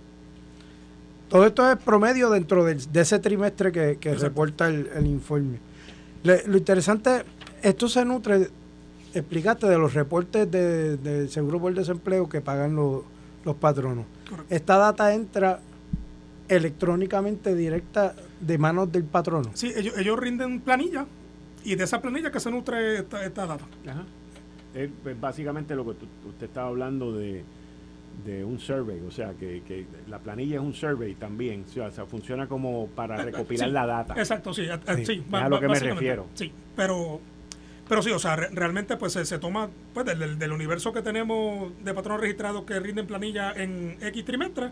[1.28, 5.60] Todo esto es promedio dentro de, ese trimestre que, reporta el, informe.
[6.24, 7.22] lo interesante,
[7.62, 8.48] esto se nutre,
[9.14, 13.04] explicaste, de los reportes del de Seguro por Desempleo que pagan los,
[13.44, 14.07] los patronos.
[14.48, 15.61] Esta data entra
[16.48, 19.50] electrónicamente directa de manos del patrono.
[19.55, 21.07] Sí, ellos, ellos rinden planilla
[21.64, 23.66] y de esa planilla que se nutre esta, data.
[23.87, 24.05] Ajá.
[24.74, 25.90] Es, pues, básicamente lo que
[26.29, 27.44] usted estaba hablando de,
[28.24, 32.07] de un survey, o sea, que, que, la planilla es un survey también, o sea,
[32.07, 34.14] funciona como para recopilar la data.
[34.16, 36.26] Exacto, sí, sí, sí a lo que me refiero.
[36.35, 37.20] Sí, pero
[37.90, 41.92] pero sí, o sea, realmente pues se, toma pues del, del, universo que tenemos de
[41.92, 44.70] patronos registrados que rinden planilla en X trimestre,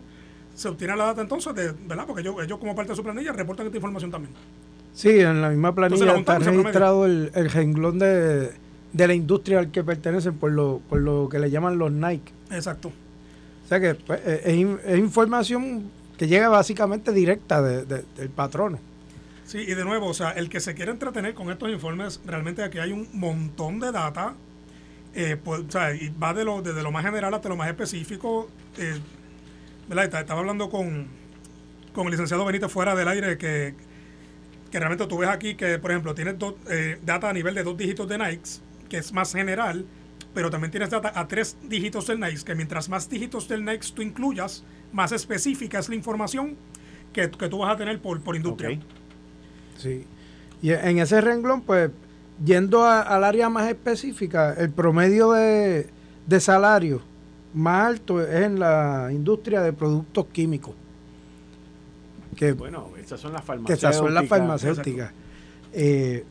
[0.55, 2.05] se obtiene la data entonces de, ¿verdad?
[2.07, 4.33] Porque ellos, ellos como parte de su planilla reportan esta información también.
[4.93, 8.53] Sí, en la misma planilla está registrado el, el renglón de,
[8.93, 12.31] la industria al que pertenecen por lo, por lo que le llaman los Nike.
[12.51, 12.87] Exacto.
[12.87, 18.79] O sea que pues, es, información que llega básicamente directa del patrono.
[19.49, 22.61] Sí, y de nuevo, o sea, el que se quiere entretener con estos informes, realmente
[22.61, 24.35] aquí hay un montón de data,
[25.15, 27.67] eh, pues, o sea, y va de lo, desde lo más general hasta lo más
[27.67, 28.47] específico.
[28.77, 28.99] Eh.
[29.89, 31.07] Estaba hablando con,
[31.93, 33.73] con el licenciado Benito fuera del aire que,
[34.69, 36.35] que realmente tú ves aquí que, por ejemplo, tienes
[36.69, 39.83] eh, data a nivel de dos dígitos de Nikes, que es más general,
[40.35, 43.93] pero también tienes data a tres dígitos del Nikes, que mientras más dígitos del Nikes
[43.93, 46.55] tú incluyas, más específica es la información
[47.13, 48.79] que, que tú vas a tener por, por industria.
[49.79, 50.05] Sí.
[50.61, 51.89] Y en ese renglón, pues,
[52.43, 55.89] yendo al área más específica, el promedio de,
[56.39, 57.01] salario
[57.53, 60.75] más alto es en la industria de productos químicos.
[62.35, 63.95] Que, bueno, esas son las farmacéuticas.
[63.95, 65.11] son las farmacéuticas.
[65.73, 66.25] Eh,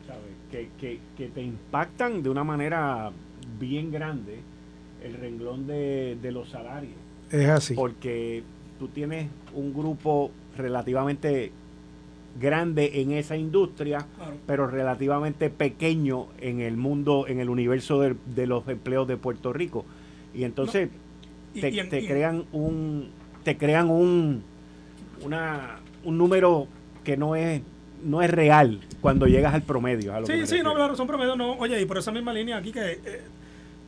[0.50, 3.10] que, que, te impactan de una manera
[3.58, 4.40] bien grande
[5.02, 6.94] el renglón de, de los salarios.
[7.30, 7.74] Es así.
[7.74, 8.42] Porque
[8.78, 11.52] tú tienes un grupo relativamente
[12.38, 14.06] grande en esa industria,
[14.46, 19.84] pero relativamente pequeño en el mundo, en el universo de, los empleos de Puerto Rico.
[20.34, 20.88] Y entonces
[21.54, 23.10] te, crean un
[23.44, 24.42] te crean un
[25.22, 26.68] una, un número
[27.04, 27.62] que no es
[28.02, 30.14] no es real cuando llegas al promedio.
[30.24, 31.36] sí, sí, no, claro, son promedios.
[31.36, 33.22] No, oye, y por esa misma línea aquí que eh,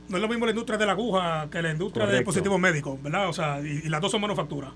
[0.08, 3.00] no es lo mismo la industria de la aguja que la industria de dispositivos médicos,
[3.02, 3.28] ¿verdad?
[3.28, 4.72] O sea, y, y las dos son manufacturas.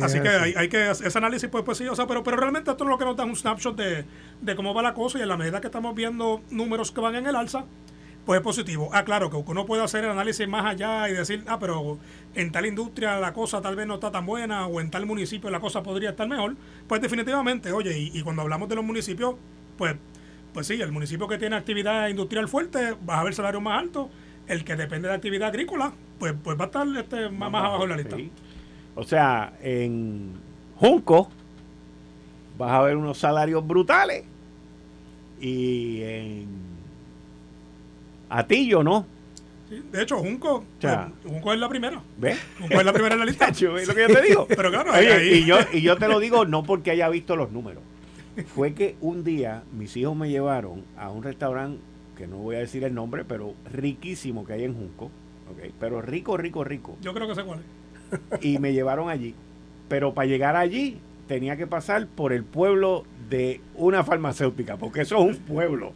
[0.00, 2.70] Así que hay, hay, que ese análisis, pues, pues sí, o sea, pero, pero realmente
[2.70, 4.06] esto es lo que nos da un snapshot de,
[4.40, 7.14] de cómo va la cosa y en la medida que estamos viendo números que van
[7.16, 7.66] en el alza,
[8.24, 8.88] pues es positivo.
[8.92, 11.98] Ah, claro, que uno puede hacer el análisis más allá y decir, ah, pero
[12.34, 15.50] en tal industria la cosa tal vez no está tan buena o en tal municipio
[15.50, 16.56] la cosa podría estar mejor.
[16.86, 19.34] Pues definitivamente, oye, y, y cuando hablamos de los municipios,
[19.76, 19.96] pues,
[20.54, 24.08] pues sí, el municipio que tiene actividad industrial fuerte va a ver salario más alto.
[24.46, 27.90] El que depende de actividad agrícola, pues, pues va a estar este, más, abajo en
[27.90, 28.16] la lista.
[28.94, 30.32] O sea, en
[30.76, 31.30] Junco
[32.58, 34.24] vas a ver unos salarios brutales
[35.40, 36.46] y en
[38.28, 39.06] Atillo no.
[39.70, 42.02] de hecho, Junco, pues, Junco es la primera.
[42.18, 42.38] ¿Ves?
[42.58, 43.48] Junco es la primera en la lista.
[43.50, 44.46] es lo que yo te digo.
[44.46, 47.82] Pero claro, Y, yo, y yo te lo digo no porque haya visto los números.
[48.54, 51.80] Fue que un día mis hijos me llevaron a un restaurante,
[52.16, 55.10] que no voy a decir el nombre, pero riquísimo que hay en Junco.
[55.54, 56.96] Okay, pero rico, rico, rico.
[57.02, 57.81] Yo creo que sé cuál es
[58.40, 59.34] y me llevaron allí.
[59.88, 65.16] Pero para llegar allí tenía que pasar por el pueblo de una farmacéutica, porque eso
[65.16, 65.92] es un pueblo.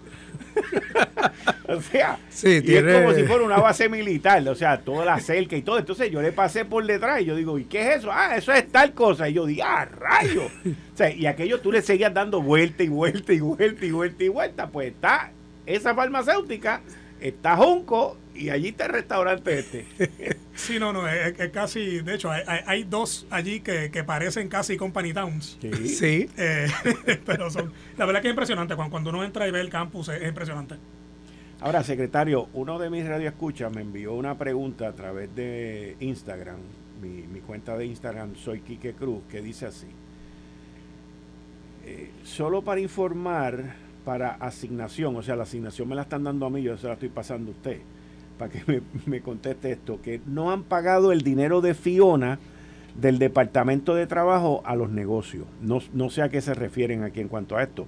[1.69, 5.21] o sea, sí, y es como si fuera una base militar, o sea, toda la
[5.21, 5.79] cerca y todo.
[5.79, 8.11] Entonces yo le pasé por detrás y yo digo, ¿y qué es eso?
[8.11, 9.29] Ah, eso es tal cosa.
[9.29, 10.47] Y yo digo, ah, rayo.
[10.47, 14.25] o sea, y aquello tú le seguías dando vuelta y vuelta y vuelta y vuelta
[14.25, 14.69] y vuelta.
[14.69, 15.33] Pues está
[15.67, 16.81] esa farmacéutica,
[17.21, 19.87] está Junco y allí está el restaurante este.
[20.55, 25.59] sí, no, no, es, casi, de hecho, hay, dos allí que, parecen casi Company Towns.
[25.61, 26.29] Sí.
[26.39, 26.69] Eh,
[27.27, 30.09] pero son, la verdad que es impresionante, cuando, cuando uno entra y ve el campus
[30.09, 30.77] es, impresionante.
[31.61, 36.59] Ahora, secretario, uno de mis radioescuchas me envió una pregunta a través de Instagram,
[37.01, 39.87] mi, cuenta de Instagram, soy Quique Cruz, que dice así.
[41.87, 46.51] Eh, solo para informar para asignación, o sea, la asignación me la están dando a
[46.51, 47.81] mí, yo se la estoy pasando a usted
[48.39, 52.39] para que me, conteste esto, que no han pagado el dinero de Fiona
[53.01, 55.47] del Departamento de Trabajo a los negocios.
[55.61, 57.87] No, no sé a qué se refieren aquí en cuanto a esto.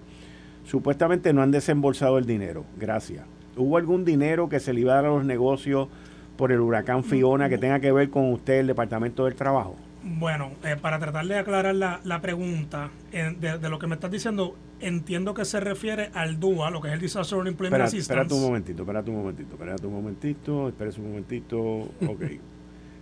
[0.65, 2.65] Supuestamente no han desembolsado el dinero.
[2.79, 3.25] Gracias.
[3.57, 5.89] ¿Hubo algún dinero que se le iba a los negocios
[6.37, 9.77] por el huracán Fiona que tenga que ver con usted, el Departamento del Trabajo?
[10.17, 14.11] Bueno, eh, para tratar de aclarar la, la pregunta, eh, de, lo que me estás
[14.11, 18.23] diciendo, entiendo que se refiere al DUA, lo que es el Disaster Implement Assistance.
[18.23, 21.59] Espera un momentito, espera un momentito, espera un momentito, espera un momentito.
[22.09, 22.23] Ok.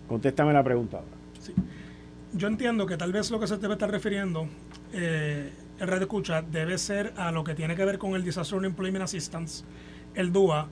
[0.08, 1.10] Contéstame la pregunta ahora.
[1.40, 1.52] Sí.
[2.32, 4.48] Yo entiendo que tal vez lo que se debe estar refiriendo,
[4.92, 8.64] eh, el red escucha, debe ser a lo que tiene que ver con el Disaster
[8.64, 9.64] Employment Assistance,
[10.14, 10.68] el DUA,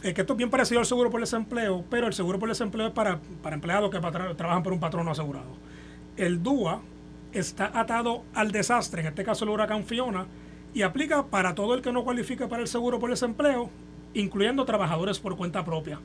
[0.00, 2.92] que esto es bien parecido al seguro por desempleo, pero el seguro por desempleo es
[2.92, 5.71] para, para empleados que trabajan por un patrono asegurado.
[6.16, 6.80] El DUA
[7.32, 10.26] está atado al desastre, en este caso el huracán Fiona,
[10.74, 13.70] y aplica para todo el que no cualifique para el seguro por desempleo,
[14.14, 16.00] incluyendo trabajadores por cuenta propia.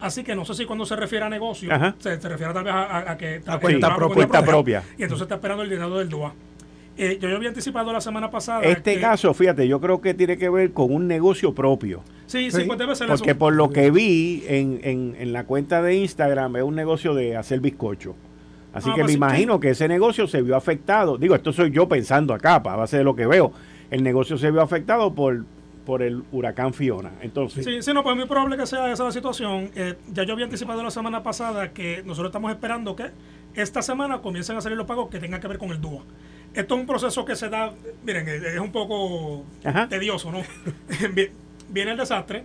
[0.00, 3.16] Así que no sé si cuando se refiere a negocio, se, refiere tal vez a,
[3.16, 3.42] que...
[3.46, 3.96] A cuenta,
[4.44, 4.84] propia.
[4.96, 6.34] Y entonces está esperando el dinero del DUA.
[6.96, 8.62] Eh, yo, había anticipado la semana pasada.
[8.62, 12.02] Este caso, fíjate, yo creo que tiene que ver con un negocio propio.
[12.26, 15.80] Sí, sí, pues debe ser Porque por lo que vi en, en, en, la cuenta
[15.80, 18.16] de Instagram es un negocio de hacer bizcocho.
[18.72, 21.16] Así ah, que pues me imagino que ese negocio se vio afectado.
[21.16, 23.52] Digo, esto soy yo pensando acá, para base de lo que veo.
[23.90, 25.44] El negocio se vio afectado por,
[25.86, 27.12] por el huracán Fiona.
[27.22, 29.70] Entonces, sí, sí, no, pues es muy probable que sea esa la situación.
[29.74, 33.10] Eh, ya yo había anticipado la semana pasada que nosotros estamos esperando que
[33.54, 36.02] esta semana comiencen a salir los pagos que tengan que ver con el DUA.
[36.54, 37.72] Esto es un proceso que se da,
[38.04, 39.44] miren, es un poco
[39.88, 40.42] tedioso, ¿no?
[41.70, 42.44] Viene el desastre,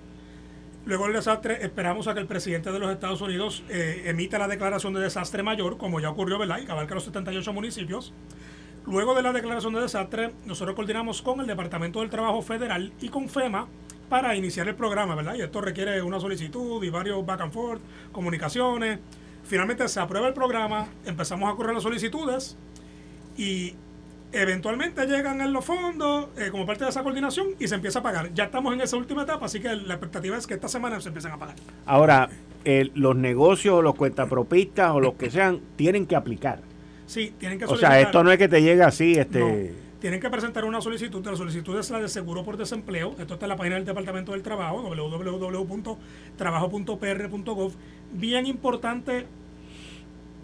[0.85, 4.47] luego el desastre, esperamos a que el presidente de los Estados Unidos eh, emita la
[4.47, 6.59] declaración de desastre mayor, como ya ocurrió, ¿verdad?
[6.61, 8.13] Y cabalca los 78 municipios.
[8.85, 13.09] Luego de la declaración de desastre, nosotros coordinamos con el Departamento del Trabajo Federal y
[13.09, 13.67] con FEMA
[14.09, 15.35] para iniciar el programa, ¿verdad?
[15.35, 17.81] Y esto requiere una solicitud y varios back and forth,
[18.11, 18.99] comunicaciones.
[19.45, 22.57] Finalmente se aprueba el programa, empezamos a correr las solicitudes
[23.37, 23.75] y
[24.33, 28.03] eventualmente llegan en los fondos eh, como parte de esa coordinación y se empieza a
[28.03, 28.33] pagar.
[28.33, 31.09] Ya estamos en esa última etapa, así que la expectativa es que esta semana se
[31.09, 31.55] empiecen a pagar.
[31.85, 32.29] Ahora,
[32.65, 36.61] los negocios, los cuentapropistas o los que sean, tienen que aplicar.
[37.05, 39.75] Sí, tienen que O sea, esto no es que te llegue así, este...
[39.99, 41.25] tienen que presentar una solicitud.
[41.25, 43.15] La solicitud es la de seguro por desempleo.
[43.19, 47.73] Esto está en la página del Departamento del Trabajo, www.trabajo.pr.gov.
[48.13, 49.27] Bien importante,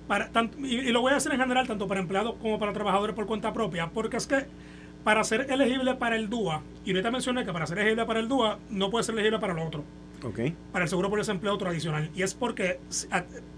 [0.10, 3.28] para, y, lo voy a hacer en general, tanto para empleados como para trabajadores por
[3.28, 4.48] cuenta propia, porque es que
[5.04, 8.28] para ser elegible para el DUA, y ahorita mencioné que para ser elegible para el
[8.28, 9.84] DUA no puede ser elegible para lo otro.
[10.24, 10.56] Okay.
[10.72, 12.10] Para el seguro por desempleo tradicional.
[12.16, 12.80] Y es porque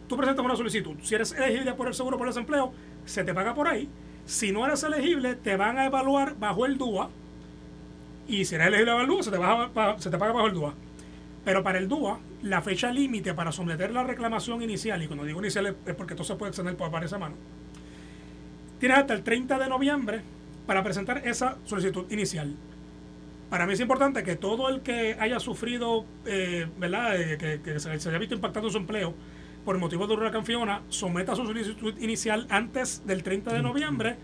[0.09, 0.97] tú presentas una solicitud.
[1.01, 2.73] Si eres elegible por el seguro por desempleo,
[3.05, 3.87] se te paga por ahí.
[4.25, 7.09] Si no eres elegible, te van a evaluar bajo el DUA.
[8.27, 9.37] Y si eres elegible bajo el DUA, se te,
[10.03, 10.73] se te paga bajo el DUA.
[11.45, 15.39] Pero para el DUA, la fecha límite para someter la reclamación inicial, y cuando digo
[15.39, 17.37] inicial es porque todo se puede extender por varias semanas,
[18.79, 20.21] tienes hasta el 30 de noviembre
[20.65, 22.55] para presentar esa solicitud inicial.
[23.49, 27.89] Para mí es importante que todo el que haya sufrido, eh, ¿verdad?, eh, que, se,
[27.89, 29.13] haya visto impactado su empleo,
[29.65, 34.15] por motivo de huracán Fiona, someta su solicitud inicial antes del 30 de noviembre,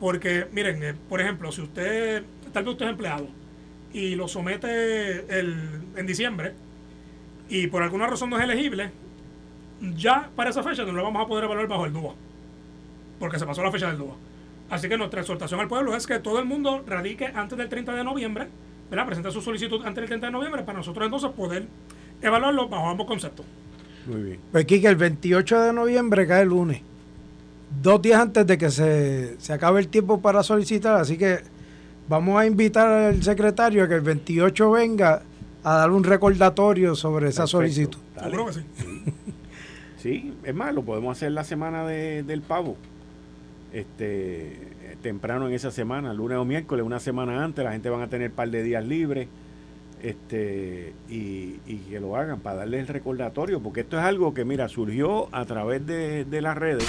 [0.00, 3.28] porque, miren, eh, por ejemplo, si usted, tal vez usted es empleado
[3.92, 6.52] y lo somete en diciembre
[7.48, 8.90] y por alguna razón no es elegible,
[9.96, 12.14] ya para esa fecha no lo vamos a poder evaluar bajo el DUA,
[13.18, 14.14] porque se pasó la fecha del DUA.
[14.70, 17.94] Así que nuestra exhortación al pueblo es que todo el mundo radique antes del 30
[17.94, 18.48] de noviembre,
[18.90, 19.06] ¿verdad?
[19.06, 21.66] presente su solicitud antes del 30 de noviembre para nosotros entonces poder
[22.22, 23.44] evaluarlo bajo ambos conceptos.
[24.06, 24.40] Muy bien.
[24.52, 26.80] Pues Kike, el 28 de noviembre cae el lunes.
[27.82, 31.40] Dos días antes de que se, acabe el tiempo para solicitar, así que
[32.08, 35.22] vamos a invitar al secretario a que el 28 venga
[35.64, 37.98] a dar un recordatorio sobre esa solicitud.
[38.22, 38.60] Seguro que sí.
[39.96, 40.34] sí.
[40.44, 42.76] es más, lo podemos hacer la semana del pavo.
[43.72, 48.08] Este temprano en esa semana, lunes o miércoles, una semana antes, la gente van a
[48.08, 49.26] tener un par de días libres
[50.04, 51.54] este y,
[51.90, 55.44] que lo hagan para darle el recordatorio, porque esto es algo que, mira, surgió a
[55.44, 56.86] través de, de las redes.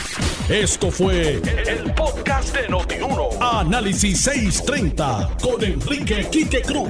[0.50, 3.30] Esto fue el, podcast de Notiuno.
[3.40, 6.90] Análisis 630 con Enrique Quique Cruz.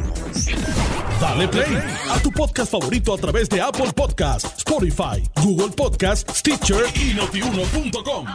[1.22, 1.78] Dale play
[2.10, 8.26] a tu podcast favorito a través de Apple Podcasts, Spotify, Google Podcasts, Stitcher y notiuno.com.